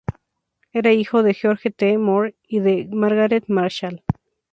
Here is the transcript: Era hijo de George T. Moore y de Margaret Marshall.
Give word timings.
Era 0.73 0.93
hijo 0.93 1.21
de 1.21 1.35
George 1.35 1.69
T. 1.69 1.99
Moore 1.99 2.33
y 2.47 2.59
de 2.61 2.89
Margaret 2.91 3.43
Marshall. 3.49 4.03